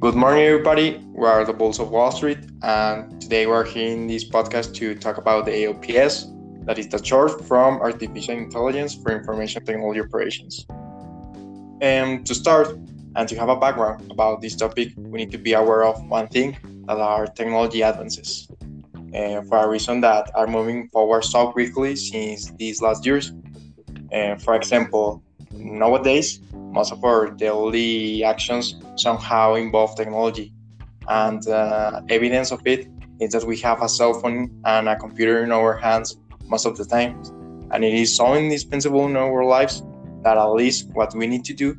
Good 0.00 0.14
morning, 0.14 0.44
everybody. 0.44 1.04
We 1.12 1.26
are 1.26 1.44
the 1.44 1.52
Bulls 1.52 1.80
of 1.80 1.90
Wall 1.90 2.12
Street, 2.12 2.38
and 2.62 3.20
today 3.20 3.48
we're 3.48 3.64
here 3.64 3.92
in 3.92 4.06
this 4.06 4.24
podcast 4.24 4.72
to 4.76 4.94
talk 4.94 5.18
about 5.18 5.44
the 5.44 5.50
AIOps, 5.50 6.66
that 6.66 6.78
is 6.78 6.86
the 6.86 7.04
short 7.04 7.44
from 7.46 7.80
Artificial 7.80 8.36
Intelligence 8.36 8.94
for 8.94 9.10
Information 9.10 9.64
Technology 9.64 10.00
Operations. 10.00 10.64
And 11.80 12.24
to 12.26 12.32
start, 12.32 12.78
and 13.16 13.28
to 13.28 13.34
have 13.34 13.48
a 13.48 13.56
background 13.56 14.08
about 14.12 14.40
this 14.40 14.54
topic, 14.54 14.92
we 14.96 15.18
need 15.18 15.32
to 15.32 15.38
be 15.38 15.54
aware 15.54 15.82
of 15.82 16.00
one 16.04 16.28
thing 16.28 16.56
that 16.86 16.98
are 16.98 17.26
technology 17.26 17.82
advances. 17.82 18.46
And 19.12 19.48
for 19.48 19.58
a 19.58 19.68
reason 19.68 20.00
that 20.02 20.30
are 20.36 20.46
moving 20.46 20.88
forward 20.90 21.24
so 21.24 21.50
quickly 21.50 21.96
since 21.96 22.52
these 22.52 22.80
last 22.80 23.04
years. 23.04 23.32
And 24.12 24.40
for 24.40 24.54
example, 24.54 25.24
nowadays, 25.70 26.40
most 26.52 26.92
of 26.92 27.04
our 27.04 27.30
daily 27.30 28.24
actions 28.24 28.74
somehow 28.96 29.54
involve 29.54 29.96
technology. 29.96 30.52
And 31.08 31.46
uh, 31.48 32.02
evidence 32.08 32.52
of 32.52 32.66
it 32.66 32.88
is 33.20 33.32
that 33.32 33.44
we 33.44 33.56
have 33.58 33.82
a 33.82 33.88
cell 33.88 34.14
phone 34.14 34.60
and 34.64 34.88
a 34.88 34.96
computer 34.96 35.42
in 35.42 35.52
our 35.52 35.76
hands 35.76 36.16
most 36.46 36.66
of 36.66 36.76
the 36.76 36.84
time. 36.84 37.22
And 37.70 37.84
it 37.84 37.94
is 37.94 38.16
so 38.16 38.34
indispensable 38.34 39.06
in 39.06 39.16
our 39.16 39.44
lives 39.44 39.82
that 40.22 40.36
at 40.36 40.52
least 40.52 40.88
what 40.92 41.14
we 41.14 41.26
need 41.26 41.44
to 41.46 41.54
do 41.54 41.76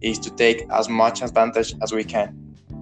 is 0.00 0.18
to 0.20 0.30
take 0.30 0.66
as 0.70 0.88
much 0.88 1.22
advantage 1.22 1.74
as 1.82 1.92
we 1.92 2.04
can. 2.04 2.36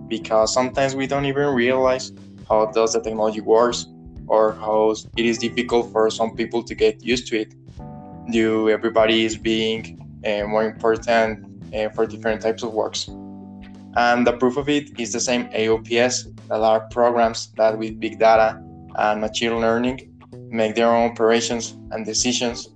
Because 0.09 0.55
sometimes 0.55 0.95
we 0.95 1.07
don't 1.07 1.27
even 1.27 1.49
realize 1.49 2.13
how 2.49 2.67
does 2.67 2.95
the 2.95 3.01
technology 3.01 3.41
works 3.41 3.87
or 4.27 4.53
how 4.53 4.95
it 5.17 5.25
is 5.25 5.39
difficult 5.39 5.91
for 5.93 6.11
some 6.11 6.35
people 6.35 6.63
to 6.63 6.75
get 6.75 7.03
used 7.05 7.27
to 7.29 7.41
it. 7.41 7.55
Do 8.31 8.69
everybody 8.71 9.25
is 9.25 9.37
being 9.37 10.08
uh, 10.25 10.47
more 10.47 10.65
important 10.65 11.75
uh, 11.75 11.89
for 11.91 12.07
different 12.07 12.43
types 12.43 12.63
of 12.63 12.73
works. 12.73 13.09
And 13.97 14.27
the 14.27 14.37
proof 14.39 14.57
of 14.57 14.69
it 14.69 14.99
is 14.99 15.13
the 15.13 15.21
same 15.21 15.49
AIOps, 15.49 16.35
that 16.49 16.61
are 16.61 16.81
programs 16.91 17.53
that 17.57 17.77
with 17.79 18.01
big 18.01 18.19
data 18.19 18.63
and 18.97 19.21
machine 19.21 19.61
learning 19.61 20.15
make 20.51 20.75
their 20.75 20.89
own 20.89 21.11
operations 21.11 21.77
and 21.91 22.05
decisions 22.05 22.71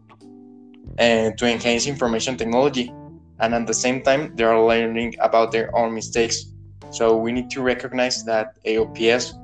and 0.99 1.37
to 1.39 1.47
enhance 1.47 1.87
information 1.87 2.37
technology. 2.37 2.93
And 3.41 3.55
at 3.55 3.67
the 3.67 3.75
same 3.75 4.03
time, 4.03 4.37
they 4.37 4.45
are 4.45 4.63
learning 4.63 5.15
about 5.21 5.53
their 5.53 5.75
own 5.77 5.95
mistakes. 5.95 6.45
So 6.91 7.17
we 7.17 7.33
need 7.33 7.51
to 7.51 7.63
recognize 7.63 8.25
that 8.25 8.63
AIOps 8.65 9.35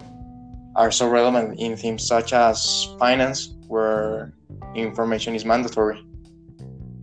are 0.77 0.91
so 0.91 1.09
relevant 1.09 1.59
in 1.59 1.77
themes 1.77 2.07
such 2.07 2.33
as 2.33 2.89
finance, 2.99 3.55
where 3.67 4.35
information 4.75 5.35
is 5.35 5.45
mandatory. 5.45 6.05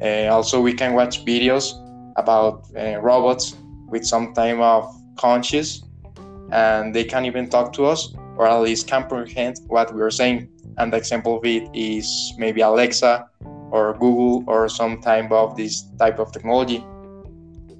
Uh, 0.01 0.27
also, 0.27 0.61
we 0.61 0.73
can 0.73 0.93
watch 0.93 1.25
videos 1.25 1.73
about 2.17 2.67
uh, 2.77 2.97
robots 2.99 3.55
with 3.87 4.05
some 4.05 4.33
type 4.33 4.57
of 4.57 4.93
conscious 5.17 5.83
and 6.51 6.93
they 6.93 7.03
can 7.03 7.25
even 7.25 7.49
talk 7.49 7.73
to 7.73 7.85
us 7.85 8.13
or 8.37 8.47
at 8.47 8.59
least 8.61 8.87
comprehend 8.87 9.59
what 9.67 9.93
we 9.93 10.01
are 10.01 10.11
saying. 10.11 10.49
And 10.77 10.91
the 10.91 10.97
example 10.97 11.37
of 11.37 11.45
it 11.45 11.69
is 11.73 12.33
maybe 12.37 12.61
alexa 12.61 13.29
or 13.71 13.93
google 13.93 14.43
or 14.47 14.67
some 14.69 15.01
type 15.01 15.31
of 15.31 15.55
this 15.55 15.83
type 15.97 16.19
of 16.19 16.31
technology. 16.31 16.83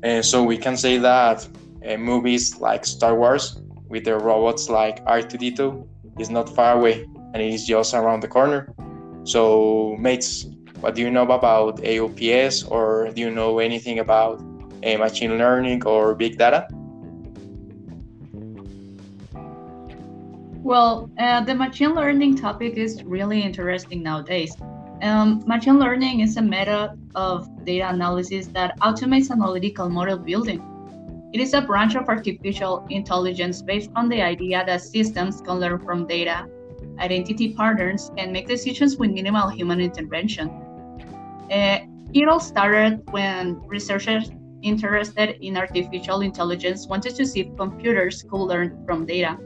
And 0.04 0.24
so 0.24 0.44
we 0.44 0.58
can 0.58 0.78
say 0.78 0.98
that 0.98 1.48
uh, 1.88 1.98
movies 1.98 2.60
like 2.60 2.86
star 2.86 3.16
wars 3.16 3.62
with 3.88 4.06
their 4.06 4.20
robots 4.20 4.70
like 4.70 5.04
r2d2 5.06 5.88
is 6.20 6.30
not 6.30 6.50
far 6.50 6.78
away 6.78 7.04
and 7.34 7.38
it 7.42 7.54
is 7.54 7.66
just 7.66 7.94
around 7.94 8.22
the 8.22 8.28
corner. 8.28 8.74
So 9.24 9.96
mates 10.00 10.48
what 10.82 10.96
do 10.96 11.02
you 11.02 11.12
know 11.12 11.24
about 11.24 11.78
AIOps 11.78 12.70
or 12.70 13.12
do 13.12 13.22
you 13.22 13.32
know 13.32 13.60
anything 13.60 14.00
about 14.00 14.40
uh, 14.86 14.98
machine 14.98 15.38
learning 15.38 15.86
or 15.86 16.16
big 16.16 16.38
data? 16.38 16.68
Well, 20.66 21.12
uh, 21.20 21.44
the 21.44 21.54
machine 21.54 21.94
learning 21.94 22.38
topic 22.38 22.74
is 22.74 23.04
really 23.04 23.42
interesting 23.42 24.02
nowadays. 24.02 24.56
Um, 25.04 25.44
machine 25.46 25.78
learning 25.78 26.22
is 26.22 26.38
a 26.38 26.42
method 26.42 26.98
of 27.14 27.48
data 27.66 27.90
analysis 27.90 28.48
that 28.48 28.80
automates 28.80 29.30
analytical 29.30 29.90
model 29.90 30.18
building. 30.18 30.64
It 31.34 31.42
is 31.42 31.54
a 31.54 31.62
branch 31.62 31.96
of 31.96 32.10
artificial 32.10 32.88
intelligence 32.90 33.62
based 33.62 33.92
on 33.96 34.10
the 34.10 34.22
idea 34.22 34.64
that 34.66 34.82
systems 34.82 35.42
can 35.42 35.60
learn 35.60 35.80
from 35.86 36.08
data, 36.08 36.48
identity 36.98 37.54
patterns, 37.54 38.10
and 38.18 38.32
make 38.32 38.48
decisions 38.48 38.98
with 38.98 39.12
minimal 39.12 39.50
human 39.50 39.80
intervention. 39.80 40.65
Uh, 41.52 41.80
it 42.14 42.28
all 42.28 42.40
started 42.40 43.02
when 43.12 43.62
researchers 43.68 44.32
interested 44.62 45.38
in 45.46 45.58
artificial 45.58 46.22
intelligence 46.22 46.88
wanted 46.88 47.16
to 47.16 47.26
see 47.26 47.42
if 47.42 47.56
computers 47.56 48.24
could 48.24 48.46
learn 48.46 48.84
from 48.86 49.06
data. 49.06 49.38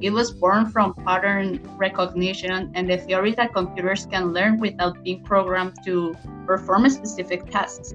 It 0.00 0.10
was 0.10 0.32
born 0.32 0.66
from 0.70 0.94
pattern 0.94 1.60
recognition 1.76 2.72
and 2.74 2.90
the 2.90 2.98
theory 2.98 3.32
that 3.32 3.52
computers 3.52 4.06
can 4.06 4.32
learn 4.32 4.58
without 4.58 5.02
being 5.04 5.22
programmed 5.22 5.76
to 5.84 6.14
perform 6.46 6.88
specific 6.88 7.50
tasks. 7.50 7.94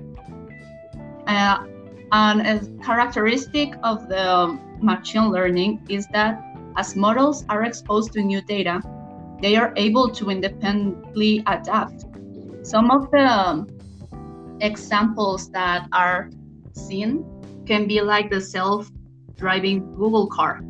Uh, 1.28 1.66
and 2.12 2.42
a 2.42 2.84
characteristic 2.84 3.76
of 3.84 4.08
the 4.08 4.58
machine 4.82 5.30
learning 5.32 5.86
is 5.90 6.08
that 6.08 6.42
as 6.78 6.96
models 6.96 7.46
are 7.50 7.64
exposed 7.64 8.14
to 8.14 8.22
new 8.22 8.42
data, 8.42 8.82
they 9.42 9.56
are 9.56 9.74
able 9.76 10.10
to 10.10 10.30
independently 10.30 11.44
adapt 11.48 12.06
some 12.70 12.92
of 12.92 13.10
the 13.10 13.66
examples 14.62 15.50
that 15.50 15.88
are 15.92 16.30
seen 16.74 17.26
can 17.66 17.88
be 17.88 18.00
like 18.02 18.30
the 18.30 18.40
self-driving 18.40 19.96
Google 19.96 20.28
car 20.28 20.62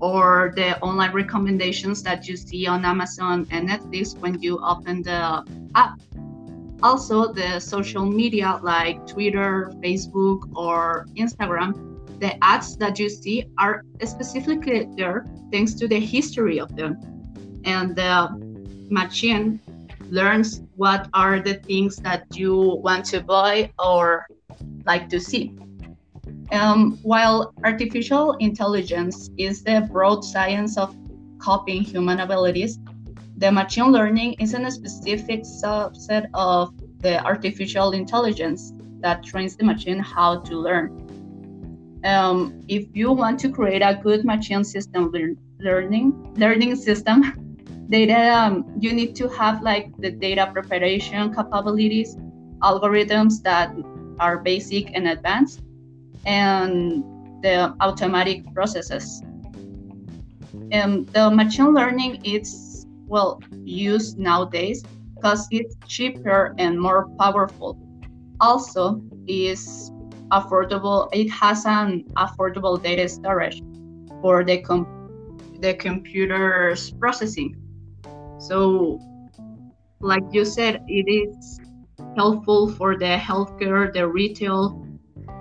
or 0.00 0.52
the 0.56 0.80
online 0.80 1.12
recommendations 1.12 2.02
that 2.04 2.26
you 2.26 2.36
see 2.38 2.66
on 2.66 2.86
Amazon 2.86 3.46
and 3.50 3.68
Netflix 3.68 4.18
when 4.18 4.40
you 4.40 4.58
open 4.64 5.02
the 5.02 5.44
app. 5.74 6.00
Also, 6.82 7.32
the 7.32 7.60
social 7.60 8.06
media 8.06 8.58
like 8.62 9.06
Twitter, 9.06 9.70
Facebook, 9.84 10.50
or 10.56 11.06
Instagram, 11.16 11.70
the 12.18 12.32
ads 12.42 12.76
that 12.78 12.98
you 12.98 13.10
see 13.10 13.44
are 13.58 13.84
specifically 14.02 14.88
there 14.96 15.26
thanks 15.52 15.74
to 15.74 15.86
the 15.86 16.00
history 16.00 16.58
of 16.58 16.74
them. 16.74 16.96
And 17.64 17.94
the 17.94 18.30
machine 18.90 19.60
learns 20.12 20.60
what 20.76 21.08
are 21.14 21.40
the 21.40 21.54
things 21.54 21.96
that 21.96 22.22
you 22.36 22.54
want 22.84 23.04
to 23.06 23.20
buy 23.22 23.72
or 23.78 24.26
like 24.84 25.08
to 25.08 25.18
see. 25.18 25.56
Um, 26.52 26.98
while 27.02 27.54
artificial 27.64 28.32
intelligence 28.34 29.30
is 29.38 29.64
the 29.64 29.88
broad 29.90 30.22
science 30.22 30.76
of 30.76 30.94
copying 31.38 31.82
human 31.82 32.20
abilities, 32.20 32.78
the 33.38 33.50
machine 33.50 33.90
learning 33.90 34.34
is 34.34 34.52
a 34.52 34.70
specific 34.70 35.44
subset 35.44 36.26
of 36.34 36.74
the 36.98 37.24
artificial 37.24 37.92
intelligence 37.92 38.72
that 39.00 39.24
trains 39.24 39.56
the 39.56 39.64
machine 39.64 39.98
how 39.98 40.40
to 40.40 40.54
learn. 40.58 40.92
Um, 42.04 42.60
if 42.68 42.84
you 42.92 43.12
want 43.12 43.40
to 43.40 43.48
create 43.48 43.80
a 43.80 43.94
good 43.94 44.24
machine 44.26 44.62
system 44.62 45.10
learning 45.58 46.34
learning 46.36 46.76
system, 46.76 47.32
data 47.88 48.32
um, 48.34 48.64
you 48.78 48.92
need 48.92 49.14
to 49.16 49.28
have 49.28 49.62
like 49.62 49.90
the 49.98 50.10
data 50.10 50.50
preparation 50.52 51.34
capabilities 51.34 52.16
algorithms 52.62 53.42
that 53.42 53.74
are 54.20 54.38
basic 54.38 54.94
and 54.94 55.08
advanced 55.08 55.60
and 56.24 57.02
the 57.42 57.74
automatic 57.80 58.42
processes. 58.54 59.20
And 60.70 61.06
the 61.08 61.30
machine 61.30 61.74
learning 61.74 62.24
is 62.24 62.86
well 63.06 63.40
used 63.64 64.18
nowadays 64.18 64.84
because 65.16 65.48
it's 65.50 65.76
cheaper 65.88 66.54
and 66.58 66.80
more 66.80 67.08
powerful. 67.18 67.76
Also 68.40 69.02
is 69.26 69.90
affordable 70.30 71.08
it 71.12 71.28
has 71.28 71.66
an 71.66 72.04
affordable 72.16 72.82
data 72.82 73.06
storage 73.06 73.60
for 74.22 74.42
the 74.42 74.58
com- 74.62 74.86
the 75.60 75.74
computer's 75.74 76.90
processing 76.92 77.54
so, 78.42 78.98
like 80.00 80.24
you 80.32 80.44
said, 80.44 80.82
it 80.88 81.06
is 81.08 81.60
helpful 82.16 82.72
for 82.72 82.98
the 82.98 83.16
healthcare, 83.16 83.92
the 83.92 84.06
retail, 84.08 84.84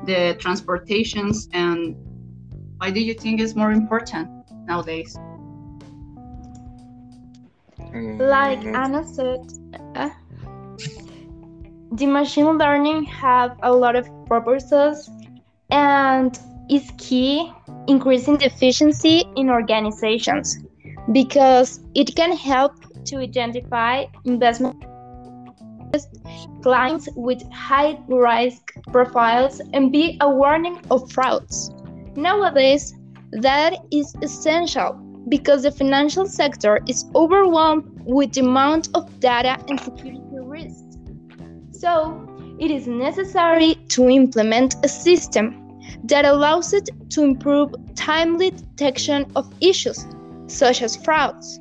the 0.06 0.36
transportations, 0.39 1.50
and 1.51 1.95
why 2.77 2.92
do 2.92 3.00
you 3.00 3.15
think 3.15 3.42
it's 3.42 3.56
more 3.56 3.71
important 3.71 4.30
nowadays? 4.68 5.18
Like 8.19 8.59
mm. 8.59 8.75
Anna 8.75 9.03
said, 9.03 9.42
uh, 9.95 10.09
the 11.92 12.06
machine 12.06 12.57
learning 12.59 13.06
have 13.06 13.57
a 13.63 13.74
lot 13.74 13.95
of 13.95 14.07
purposes 14.27 15.09
and 15.71 16.38
is 16.69 16.92
key 17.00 17.51
increasing 17.88 18.38
the 18.38 18.45
efficiency 18.45 19.25
in 19.36 19.50
organizations 19.50 20.59
because 21.12 21.80
it 21.95 22.15
can 22.15 22.31
help 22.38 22.74
to 23.06 23.18
identify 23.18 24.06
investment 24.25 24.83
clients 26.62 27.09
with 27.15 27.42
high 27.51 27.98
risk 28.07 28.74
profiles 28.92 29.62
and 29.74 29.92
be 29.92 30.18
a 30.21 30.30
warning 30.30 30.80
of 30.89 31.12
frauds. 31.12 31.71
Nowadays, 32.15 32.94
That 33.33 33.86
is 33.92 34.13
essential 34.21 34.94
because 35.30 35.63
the 35.63 35.71
financial 35.71 36.25
sector 36.25 36.80
is 36.88 37.06
overwhelmed 37.15 38.01
with 38.06 38.33
the 38.33 38.42
amount 38.42 38.89
of 38.94 39.19
data 39.21 39.57
and 39.69 39.80
security 39.80 40.21
risks. 40.31 40.98
So, 41.71 42.27
it 42.59 42.71
is 42.71 42.88
necessary 42.88 43.75
to 43.89 44.09
implement 44.09 44.75
a 44.83 44.89
system 44.89 45.80
that 46.03 46.25
allows 46.25 46.74
it 46.74 46.89
to 47.12 47.24
improve 47.24 47.74
timely 47.95 48.51
detection 48.51 49.31
of 49.36 49.51
issues, 49.62 50.06
such 50.48 50.81
as 50.81 50.98
frauds, 50.98 51.59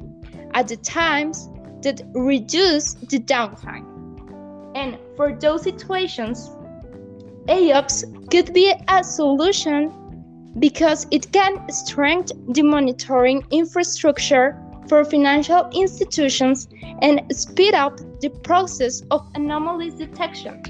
at 0.55 0.69
the 0.69 0.77
times 0.77 1.49
that 1.83 2.03
reduce 2.15 2.95
the 2.95 3.19
downtime. 3.19 3.87
And 4.75 4.99
for 5.17 5.33
those 5.33 5.63
situations, 5.63 6.51
AIOps 7.49 8.31
could 8.31 8.53
be 8.53 8.73
a 8.89 9.03
solution 9.03 9.93
because 10.59 11.07
it 11.11 11.33
can 11.33 11.69
strengthen 11.71 12.53
the 12.53 12.63
monitoring 12.63 13.45
infrastructure 13.51 14.61
for 14.89 15.05
financial 15.05 15.69
institutions 15.73 16.69
and 17.03 17.23
speed 17.35 17.75
up 17.75 17.99
the 18.21 18.29
process 18.43 19.03
of 19.11 19.27
anomalies 19.35 19.95
detection. 19.95 20.63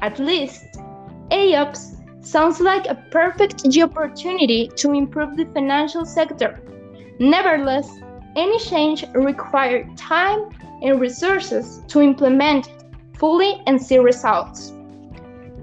At 0.00 0.18
least, 0.18 0.64
AIOps 1.30 2.24
sounds 2.24 2.60
like 2.60 2.86
a 2.86 2.96
perfect 3.10 3.64
opportunity 3.78 4.68
to 4.76 4.92
improve 4.92 5.36
the 5.36 5.46
financial 5.46 6.04
sector. 6.04 6.60
Nevertheless, 7.18 7.88
any 8.36 8.58
change 8.58 9.04
requires 9.14 9.86
time 9.96 10.48
and 10.82 11.00
resources 11.00 11.82
to 11.88 12.00
implement 12.00 12.68
fully 13.18 13.62
and 13.66 13.80
see 13.80 13.98
results. 13.98 14.72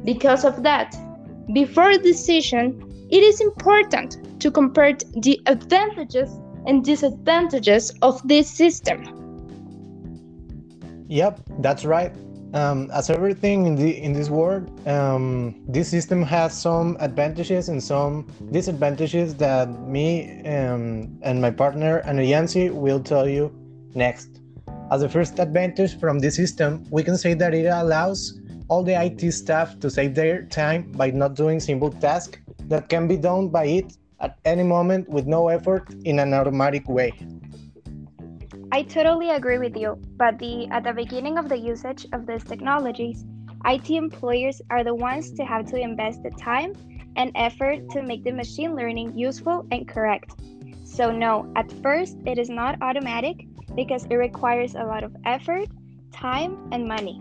Because 0.03 0.45
of 0.45 0.63
that, 0.63 0.95
before 1.53 1.91
a 1.91 1.97
decision, 1.97 2.81
it 3.09 3.23
is 3.23 3.41
important 3.41 4.39
to 4.39 4.49
compare 4.49 4.93
the 5.17 5.39
advantages 5.45 6.29
and 6.65 6.83
disadvantages 6.83 7.91
of 8.01 8.25
this 8.27 8.49
system. 8.49 9.03
Yep, 11.07 11.41
that's 11.59 11.83
right. 11.83 12.13
Um, 12.53 12.91
as 12.91 13.09
everything 13.09 13.65
in 13.65 13.75
the 13.75 13.97
in 13.97 14.11
this 14.11 14.29
world, 14.29 14.67
um, 14.85 15.55
this 15.69 15.87
system 15.89 16.21
has 16.23 16.51
some 16.51 16.97
advantages 16.99 17.69
and 17.69 17.81
some 17.81 18.27
disadvantages 18.51 19.35
that 19.35 19.69
me 19.87 20.41
um, 20.45 21.17
and 21.21 21.41
my 21.41 21.49
partner 21.49 21.99
and 21.99 22.19
Yancy 22.25 22.69
will 22.69 22.99
tell 22.99 23.27
you 23.27 23.55
next. 23.95 24.41
As 24.91 24.99
the 24.99 25.07
first 25.07 25.39
advantage 25.39 25.97
from 25.97 26.19
this 26.19 26.35
system, 26.35 26.85
we 26.91 27.03
can 27.03 27.17
say 27.17 27.33
that 27.35 27.53
it 27.53 27.67
allows 27.67 28.37
all 28.67 28.83
the 28.83 29.01
IT 29.01 29.31
staff 29.31 29.79
to 29.79 29.89
save 29.89 30.13
their 30.13 30.43
time 30.43 30.91
by 30.91 31.09
not 31.09 31.35
doing 31.35 31.61
simple 31.61 31.89
tasks 31.89 32.37
that 32.67 32.89
can 32.89 33.07
be 33.07 33.15
done 33.15 33.47
by 33.47 33.65
it 33.65 33.97
at 34.19 34.37
any 34.43 34.63
moment 34.63 35.07
with 35.07 35.25
no 35.25 35.47
effort 35.47 35.87
in 36.03 36.19
an 36.19 36.33
automatic 36.33 36.87
way. 36.89 37.13
I 38.73 38.83
totally 38.83 39.31
agree 39.31 39.57
with 39.57 39.75
you, 39.75 39.99
but 40.15 40.39
the 40.39 40.69
at 40.69 40.85
the 40.85 40.93
beginning 40.93 41.37
of 41.37 41.49
the 41.49 41.57
usage 41.57 42.07
of 42.13 42.25
these 42.25 42.43
technologies, 42.45 43.25
IT 43.65 43.89
employers 43.89 44.61
are 44.69 44.81
the 44.81 44.95
ones 44.95 45.29
to 45.31 45.43
have 45.43 45.65
to 45.71 45.77
invest 45.77 46.23
the 46.23 46.31
time 46.31 46.71
and 47.17 47.33
effort 47.35 47.89
to 47.89 48.01
make 48.01 48.23
the 48.23 48.31
machine 48.31 48.73
learning 48.73 49.17
useful 49.17 49.67
and 49.71 49.85
correct. 49.89 50.31
So 50.85 51.11
no, 51.11 51.51
at 51.57 51.69
first 51.83 52.15
it 52.25 52.37
is 52.37 52.49
not 52.49 52.77
automatic 52.81 53.45
because 53.75 54.05
it 54.05 54.15
requires 54.15 54.73
a 54.75 54.85
lot 54.85 55.03
of 55.03 55.13
effort, 55.25 55.67
time, 56.13 56.55
and 56.71 56.87
money. 56.87 57.19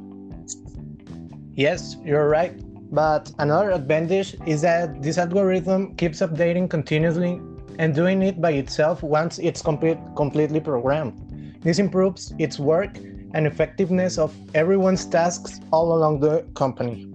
Yes, 1.54 1.96
you're 2.04 2.28
right. 2.28 2.54
But 2.94 3.32
another 3.40 3.72
advantage 3.72 4.36
is 4.46 4.62
that 4.62 5.02
this 5.02 5.18
algorithm 5.18 5.96
keeps 5.96 6.20
updating 6.20 6.70
continuously 6.70 7.40
and 7.80 7.92
doing 7.92 8.22
it 8.22 8.40
by 8.40 8.52
itself 8.52 9.02
once 9.02 9.38
it's 9.40 9.62
complete, 9.62 9.98
completely 10.14 10.60
programmed. 10.60 11.29
This 11.62 11.78
improves 11.78 12.32
its 12.38 12.58
work 12.58 12.96
and 13.34 13.46
effectiveness 13.46 14.18
of 14.18 14.34
everyone's 14.54 15.04
tasks 15.04 15.60
all 15.70 15.96
along 15.96 16.20
the 16.20 16.42
company. 16.54 17.12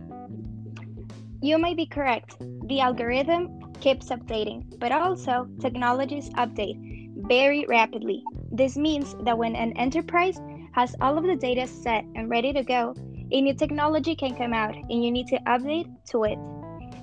You 1.42 1.58
may 1.58 1.74
be 1.74 1.86
correct. 1.86 2.38
The 2.68 2.80
algorithm 2.80 3.74
keeps 3.82 4.10
updating, 4.10 4.80
but 4.80 4.92
also 4.92 5.48
technologies 5.60 6.30
update 6.32 6.78
very 7.28 7.66
rapidly. 7.68 8.24
This 8.52 8.78
means 8.78 9.16
that 9.24 9.38
when 9.38 9.56
an 9.56 9.74
enterprise 9.78 10.40
has 10.74 10.96
all 11.02 11.18
of 11.18 11.24
the 11.24 11.36
data 11.36 11.68
set 11.68 12.06
and 12.16 12.30
ready 12.30 12.54
to 12.54 12.64
go, 12.64 12.94
a 13.32 13.42
new 13.42 13.54
technology 13.54 14.16
can 14.16 14.36
come 14.36 14.54
out 14.54 14.76
and 14.76 15.04
you 15.04 15.12
need 15.12 15.28
to 15.28 15.40
update 15.48 15.90
to 16.12 16.24
it. 16.24 16.38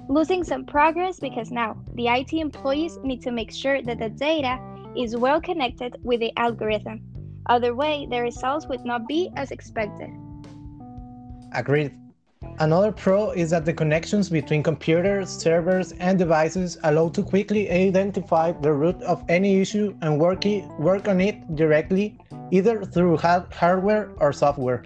Losing 0.09 0.45
some 0.45 0.65
progress 0.65 1.19
because 1.19 1.50
now 1.50 1.77
the 1.95 2.06
IT 2.06 2.33
employees 2.33 2.99
need 3.03 3.23
to 3.23 3.33
make 3.33 3.50
sure 3.50 3.83
that 3.83 3.99
the 3.99 4.09
data 4.09 4.59
is 4.97 5.17
well 5.17 5.41
connected 5.41 5.97
with 6.03 6.21
the 6.21 6.33
algorithm. 6.37 7.12
Other 7.47 7.75
way, 7.75 8.06
the 8.09 8.21
results 8.21 8.67
would 8.69 8.85
not 8.85 9.09
be 9.09 9.31
as 9.37 9.50
expected. 9.50 10.11
Agreed. 11.55 11.93
Another 12.59 12.93
pro 12.93 13.31
is 13.31 13.50
that 13.50 13.65
the 13.65 13.73
connections 13.73 14.29
between 14.29 14.62
computers, 14.62 15.31
servers, 15.31 15.93
and 15.93 16.19
devices 16.19 16.79
allow 16.85 17.09
to 17.11 17.23
quickly 17.23 17.71
identify 17.71 18.53
the 18.53 18.73
root 18.73 19.00
of 19.03 19.25
any 19.29 19.61
issue 19.61 19.94
and 20.03 20.19
work, 20.19 20.44
it, 20.44 20.65
work 20.79 21.09
on 21.09 21.21
it 21.21 21.56
directly, 21.56 22.19
either 22.50 22.85
through 22.85 23.17
hardware 23.17 24.11
or 24.19 24.33
software. 24.33 24.85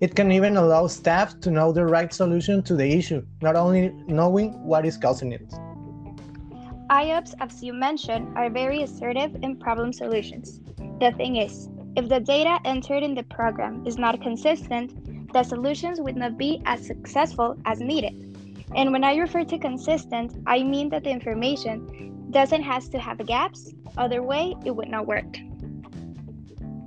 It 0.00 0.14
can 0.14 0.30
even 0.30 0.56
allow 0.56 0.86
staff 0.88 1.40
to 1.40 1.50
know 1.50 1.72
the 1.72 1.86
right 1.86 2.12
solution 2.12 2.62
to 2.64 2.74
the 2.74 2.86
issue, 2.86 3.24
not 3.40 3.56
only 3.56 3.94
knowing 4.06 4.52
what 4.64 4.84
is 4.84 4.96
causing 4.96 5.32
it. 5.32 5.48
AIOps, 6.90 7.34
as 7.40 7.62
you 7.62 7.72
mentioned, 7.72 8.36
are 8.36 8.50
very 8.50 8.82
assertive 8.82 9.34
in 9.42 9.56
problem 9.56 9.92
solutions. 9.92 10.60
The 11.00 11.12
thing 11.16 11.36
is, 11.36 11.68
if 11.96 12.08
the 12.10 12.20
data 12.20 12.58
entered 12.66 13.02
in 13.02 13.14
the 13.14 13.22
program 13.22 13.86
is 13.86 13.96
not 13.96 14.20
consistent, 14.20 15.32
the 15.32 15.42
solutions 15.42 15.98
would 16.00 16.16
not 16.16 16.36
be 16.36 16.62
as 16.66 16.86
successful 16.86 17.56
as 17.64 17.80
needed. 17.80 18.36
And 18.74 18.92
when 18.92 19.02
I 19.02 19.16
refer 19.16 19.44
to 19.44 19.58
consistent, 19.58 20.36
I 20.46 20.62
mean 20.62 20.90
that 20.90 21.04
the 21.04 21.10
information 21.10 22.28
doesn't 22.30 22.62
have 22.62 22.90
to 22.90 22.98
have 22.98 23.24
gaps, 23.26 23.72
other 23.96 24.22
way 24.22 24.54
it 24.66 24.72
would 24.76 24.88
not 24.88 25.06
work. 25.06 25.38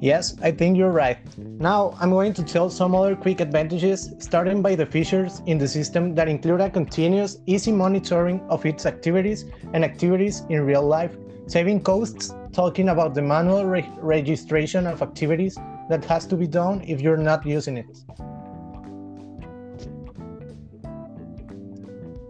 Yes, 0.01 0.37
I 0.41 0.51
think 0.51 0.77
you're 0.77 0.91
right. 0.91 1.17
Now 1.37 1.97
I'm 1.99 2.11
going 2.11 2.33
to 2.33 2.43
tell 2.43 2.69
some 2.69 2.93
other 2.95 3.15
quick 3.15 3.41
advantages, 3.41 4.13
starting 4.19 4.61
by 4.61 4.75
the 4.75 4.85
features 4.85 5.41
in 5.45 5.57
the 5.57 5.67
system 5.67 6.15
that 6.15 6.29
include 6.29 6.61
a 6.61 6.69
continuous, 6.69 7.39
easy 7.47 7.71
monitoring 7.71 8.39
of 8.49 8.65
its 8.65 8.85
activities 8.85 9.45
and 9.73 9.83
activities 9.83 10.43
in 10.49 10.61
real 10.61 10.83
life, 10.83 11.17
saving 11.47 11.81
costs, 11.81 12.33
talking 12.51 12.89
about 12.89 13.13
the 13.13 13.21
manual 13.21 13.65
re 13.65 13.87
registration 13.97 14.87
of 14.87 15.01
activities 15.01 15.57
that 15.89 16.03
has 16.05 16.25
to 16.27 16.35
be 16.35 16.47
done 16.47 16.81
if 16.85 17.01
you're 17.01 17.17
not 17.17 17.45
using 17.45 17.77
it. 17.77 18.03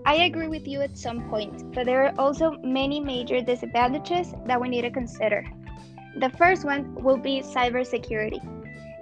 I 0.06 0.24
agree 0.26 0.48
with 0.48 0.68
you 0.68 0.82
at 0.82 0.98
some 0.98 1.30
point, 1.30 1.72
but 1.74 1.86
there 1.86 2.04
are 2.06 2.14
also 2.18 2.58
many 2.64 3.00
major 3.00 3.42
disadvantages 3.42 4.34
that 4.48 4.60
we 4.60 4.68
need 4.68 4.82
to 4.82 4.90
consider. 4.90 5.46
The 6.18 6.30
first 6.32 6.66
one 6.66 6.96
will 6.96 7.18
be 7.18 7.42
cybersecurity. 7.42 8.42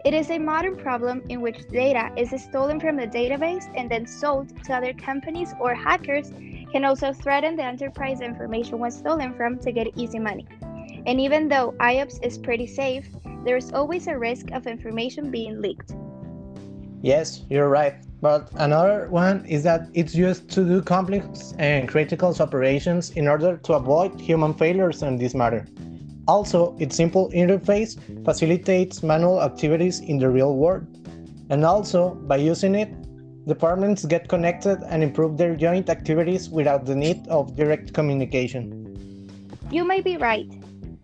It 0.04 0.14
is 0.14 0.30
a 0.30 0.38
modern 0.38 0.76
problem 0.76 1.24
in 1.30 1.42
which 1.42 1.68
data 1.70 2.12
is 2.18 2.30
stolen 2.42 2.80
from 2.80 2.98
the 2.98 3.08
database 3.08 3.66
and 3.76 3.90
then 3.90 4.06
sold 4.06 4.64
to 4.66 4.74
other 4.74 4.94
companies, 4.94 5.54
or 5.60 5.74
hackers 5.74 6.32
can 6.72 6.84
also 6.84 7.14
threaten 7.14 7.56
the 7.56 7.64
enterprise 7.64 8.22
information 8.22 8.80
was 8.80 8.96
stolen 8.96 9.34
from 9.34 9.58
to 9.60 9.72
get 9.72 9.88
easy 9.98 10.20
money. 10.20 10.46
And 11.08 11.22
even 11.22 11.48
though 11.48 11.74
AIOps 11.80 12.20
is 12.22 12.38
pretty 12.38 12.68
safe, 12.68 13.08
there 13.46 13.56
is 13.56 13.72
always 13.72 14.08
a 14.08 14.18
risk 14.18 14.52
of 14.52 14.68
information 14.68 15.32
being 15.32 15.62
leaked. 15.62 15.94
Yes, 17.02 17.44
you're 17.50 17.70
right. 17.70 17.96
But 18.22 18.50
another 18.56 19.08
one 19.10 19.46
is 19.46 19.64
that 19.64 19.88
it's 19.94 20.14
used 20.14 20.50
to 20.50 20.66
do 20.66 20.82
complex 20.82 21.54
and 21.60 21.88
critical 21.88 22.36
operations 22.38 23.12
in 23.12 23.26
order 23.30 23.56
to 23.56 23.74
avoid 23.74 24.20
human 24.20 24.54
failures 24.54 25.02
in 25.02 25.16
this 25.16 25.34
matter. 25.34 25.66
Also, 26.28 26.76
its 26.78 26.98
simple 26.98 27.32
interface 27.32 27.96
facilitates 28.26 29.02
manual 29.02 29.42
activities 29.42 30.02
in 30.02 30.18
the 30.18 30.30
real 30.30 30.58
world. 30.58 30.86
And 31.50 31.64
also, 31.64 32.16
by 32.16 32.36
using 32.36 32.76
it, 32.76 32.92
departments 33.48 34.04
get 34.04 34.28
connected 34.28 34.84
and 34.90 35.02
improve 35.02 35.38
their 35.38 35.56
joint 35.56 35.90
activities 35.90 36.50
without 36.50 36.86
the 36.86 36.96
need 36.96 37.26
of 37.30 37.56
direct 37.56 37.94
communication. 37.94 38.84
You 39.72 39.86
may 39.86 40.02
be 40.02 40.18
right, 40.18 40.48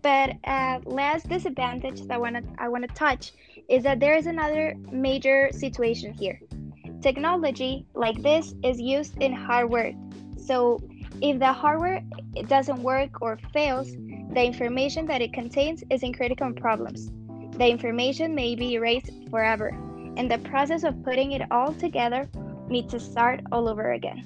but 0.04 0.36
uh, 0.44 0.80
last 0.84 1.30
disadvantage 1.30 2.02
that 2.02 2.12
I 2.12 2.18
want 2.18 2.36
to 2.36 2.44
I 2.58 2.68
want 2.68 2.86
to 2.86 2.94
touch 2.94 3.32
is 3.70 3.82
that 3.84 4.00
there 4.00 4.16
is 4.16 4.26
another 4.26 4.76
major 4.92 5.48
situation 5.50 6.12
here. 6.12 6.38
Technology 7.00 7.86
like 7.94 8.20
this 8.22 8.54
is 8.62 8.78
used 8.78 9.16
in 9.22 9.32
hardware, 9.32 9.94
so 10.36 10.78
if 11.22 11.38
the 11.38 11.52
hardware 11.52 12.04
doesn't 12.48 12.82
work 12.82 13.22
or 13.22 13.38
fails, 13.54 13.92
the 14.34 14.44
information 14.44 15.06
that 15.06 15.22
it 15.22 15.32
contains 15.32 15.82
is 15.88 16.02
in 16.02 16.12
critical 16.12 16.52
problems. 16.52 17.10
The 17.56 17.66
information 17.66 18.34
may 18.34 18.54
be 18.56 18.74
erased 18.74 19.10
forever, 19.30 19.68
and 20.18 20.30
the 20.30 20.38
process 20.50 20.84
of 20.84 21.02
putting 21.02 21.32
it 21.32 21.42
all 21.50 21.72
together 21.72 22.28
needs 22.68 22.92
to 22.92 23.00
start 23.00 23.40
all 23.52 23.70
over 23.70 23.92
again. 23.92 24.22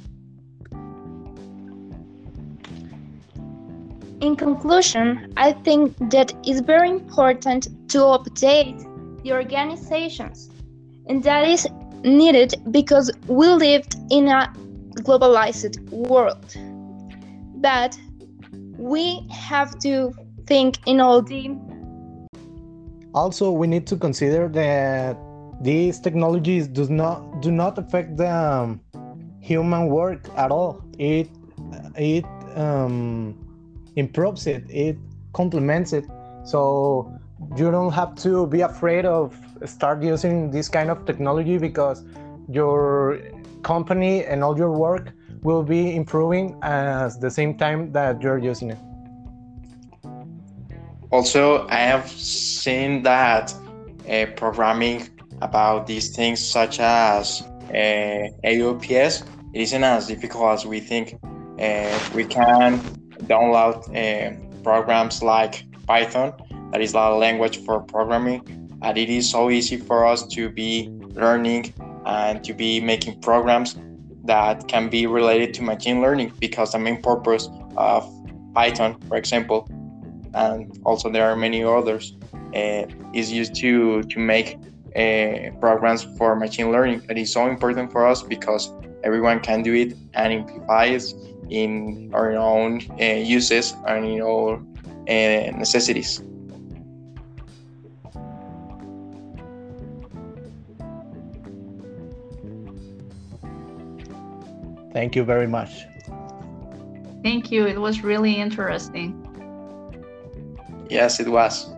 In 4.21 4.35
conclusion, 4.35 5.33
I 5.37 5.53
think 5.53 5.97
that 6.11 6.33
it's 6.45 6.61
very 6.61 6.91
important 6.91 7.69
to 7.91 7.99
update 7.99 8.83
the 9.23 9.33
organizations, 9.33 10.51
and 11.07 11.23
that 11.23 11.47
is 11.47 11.69
needed 12.03 12.57
because 12.73 13.13
we 13.29 13.47
lived 13.47 13.95
in 14.11 14.27
a 14.27 14.53
globalized 15.03 15.79
world. 15.91 16.53
But 17.61 17.97
we 18.77 19.25
have 19.31 19.79
to 19.81 20.13
think 20.47 20.79
in 20.87 21.01
all 21.01 21.23
the 21.23 21.57
Also, 23.15 23.53
we 23.53 23.67
need 23.69 23.87
to 23.87 23.97
consider 23.97 24.49
that 24.49 25.17
these 25.63 26.01
technologies 26.01 26.67
do 26.67 26.89
not 26.89 27.41
do 27.41 27.51
not 27.51 27.79
affect 27.79 28.17
the 28.17 28.31
um, 28.31 28.81
human 29.41 29.87
work 29.89 30.29
at 30.37 30.51
all. 30.51 30.83
It 30.99 31.31
it 31.97 32.27
um, 32.57 33.48
improves 33.99 34.47
it. 34.47 34.65
It 34.71 34.97
complements 35.33 35.93
it. 35.93 36.05
So 36.45 37.13
you 37.57 37.71
don't 37.71 37.93
have 37.93 38.15
to 38.17 38.47
be 38.47 38.61
afraid 38.63 39.05
of 39.05 39.37
start 39.67 40.03
using 40.03 40.51
this 40.51 40.69
kind 40.69 40.91
of 40.91 41.05
technology 41.05 41.59
because 41.59 42.05
your 42.49 43.21
company 43.63 44.25
and 44.25 44.43
all 44.43 44.57
your 44.57 44.73
work 44.73 45.13
will 45.43 45.63
be 45.63 45.95
improving 45.95 46.57
at 46.63 47.21
the 47.21 47.31
same 47.31 47.57
time 47.57 47.93
that 47.93 48.23
you're 48.23 48.39
using 48.39 48.71
it. 48.71 48.79
Also, 51.11 51.67
I 51.69 51.81
have 51.93 52.09
seen 52.11 53.03
that 53.03 53.55
uh, 54.09 54.27
programming 54.37 55.09
about 55.41 55.87
these 55.87 56.15
things, 56.15 56.45
such 56.45 56.81
as 56.81 57.43
uh, 57.71 58.29
AIOps, 58.45 59.25
isn't 59.55 59.85
as 59.85 60.07
difficult 60.07 60.53
as 60.53 60.67
we 60.67 60.81
think. 60.81 61.19
Uh, 61.59 61.99
we 62.15 62.25
can 62.25 62.98
download 63.29 63.77
uh, 63.95 64.35
programs 64.63 65.23
like 65.23 65.65
Python, 65.87 66.33
that 66.73 66.81
is 66.81 66.95
a 66.95 67.11
language 67.11 67.65
for 67.65 67.81
programming, 67.81 68.41
and 68.83 68.99
it 68.99 69.09
is 69.09 69.31
so 69.31 69.51
easy 69.51 69.77
for 69.77 70.07
us 70.07 70.27
to 70.29 70.49
be 70.51 70.91
learning 71.15 71.73
and 72.07 72.43
to 72.45 72.53
be 72.55 72.81
making 72.81 73.21
programs 73.21 73.77
that 74.25 74.69
can 74.69 74.89
be 74.89 75.07
related 75.07 75.55
to 75.55 75.63
machine 75.63 76.01
learning 76.01 76.33
because 76.39 76.73
the 76.73 76.79
main 76.79 77.01
purpose 77.03 77.49
of 77.77 78.05
Python, 78.55 79.01
for 79.09 79.17
example, 79.17 79.69
and 80.35 80.79
also 80.85 81.11
there 81.11 81.29
are 81.31 81.37
many 81.37 81.65
others, 81.65 82.17
uh, 82.55 82.85
is 83.15 83.33
used 83.33 83.55
to 83.55 84.03
to 84.05 84.19
make 84.19 84.59
uh, 84.97 85.51
programs 85.61 86.05
for 86.17 86.37
machine 86.37 86.71
learning. 86.71 87.03
That 87.09 87.19
is 87.19 87.33
so 87.33 87.47
important 87.47 87.91
for 87.93 88.07
us 88.07 88.23
because 88.23 88.73
everyone 89.05 89.41
can 89.41 89.63
do 89.63 89.75
it 89.75 89.95
and 90.15 90.33
amplifies 90.33 91.15
in 91.51 92.11
our 92.15 92.33
own 92.37 92.81
uh, 93.01 93.05
uses 93.05 93.75
and 93.87 94.05
in 94.05 94.21
our 94.21 94.57
uh, 94.57 95.51
necessities. 95.57 96.23
Thank 104.93 105.15
you 105.15 105.23
very 105.23 105.47
much. 105.47 105.87
Thank 107.23 107.53
you. 107.53 107.67
It 107.67 107.81
was 107.81 108.03
really 108.03 108.35
interesting. 108.35 109.15
Yes, 110.91 111.21
it 111.21 111.29
was. 111.29 111.69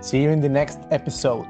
See 0.00 0.22
you 0.22 0.30
in 0.30 0.40
the 0.40 0.48
next 0.48 0.78
episode. 0.90 1.46